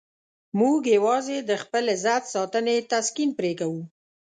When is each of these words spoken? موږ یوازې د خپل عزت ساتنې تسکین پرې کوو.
موږ 0.59 0.81
یوازې 0.97 1.37
د 1.49 1.51
خپل 1.63 1.83
عزت 1.95 2.23
ساتنې 2.33 2.75
تسکین 2.91 3.29
پرې 3.37 3.51
کوو. 3.59 3.81